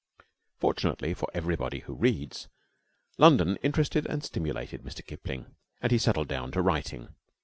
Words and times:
Fortunately 0.57 1.13
for 1.13 1.29
everybody 1.31 1.81
who 1.81 1.93
reads, 1.93 2.47
London 3.19 3.57
interested 3.57 4.07
and 4.07 4.23
stimulated 4.23 4.81
Mr. 4.81 5.05
Kipling, 5.05 5.53
and 5.79 5.91
he 5.91 5.99
settled 5.99 6.27
down 6.27 6.49
to 6.53 6.61
writing. 6.63 7.09